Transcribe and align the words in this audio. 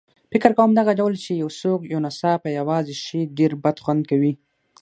فکر 0.31 0.51
کوم 0.57 0.71
دغه 0.79 0.91
ډول 0.99 1.13
چې 1.23 1.31
یو 1.41 1.49
څوک 1.61 1.79
یو 1.93 1.99
ناڅاپه 2.05 2.49
یوازې 2.59 2.95
شي 3.05 3.21
ډېر 3.37 3.51
بدخوند 3.63 4.01
کوي. 4.11 4.33